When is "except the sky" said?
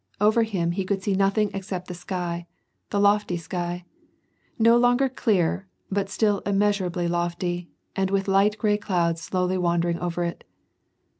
1.53-2.47